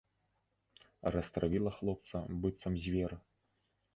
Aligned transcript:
Растравіла 1.15 1.71
хлопца, 1.81 2.17
быццам 2.45 2.73
звер. 2.87 3.11